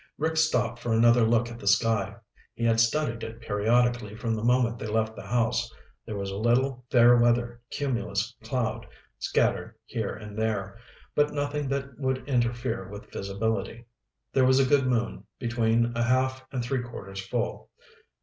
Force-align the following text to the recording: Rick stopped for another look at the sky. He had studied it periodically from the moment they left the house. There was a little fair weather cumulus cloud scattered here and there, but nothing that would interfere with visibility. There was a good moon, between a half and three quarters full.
Rick 0.17 0.35
stopped 0.35 0.79
for 0.79 0.93
another 0.93 1.21
look 1.21 1.49
at 1.51 1.59
the 1.59 1.67
sky. 1.67 2.15
He 2.55 2.63
had 2.65 2.79
studied 2.79 3.21
it 3.21 3.39
periodically 3.39 4.15
from 4.15 4.33
the 4.33 4.43
moment 4.43 4.79
they 4.79 4.87
left 4.87 5.15
the 5.15 5.27
house. 5.27 5.71
There 6.07 6.15
was 6.17 6.31
a 6.31 6.37
little 6.37 6.83
fair 6.89 7.17
weather 7.17 7.61
cumulus 7.69 8.35
cloud 8.41 8.87
scattered 9.19 9.75
here 9.85 10.15
and 10.15 10.35
there, 10.35 10.75
but 11.13 11.33
nothing 11.33 11.67
that 11.69 11.99
would 11.99 12.27
interfere 12.27 12.89
with 12.89 13.11
visibility. 13.11 13.85
There 14.33 14.43
was 14.43 14.59
a 14.59 14.65
good 14.65 14.87
moon, 14.87 15.23
between 15.37 15.95
a 15.95 16.01
half 16.01 16.43
and 16.51 16.63
three 16.63 16.81
quarters 16.81 17.23
full. 17.23 17.69